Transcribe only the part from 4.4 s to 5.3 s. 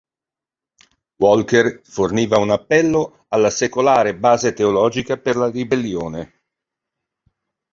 teologica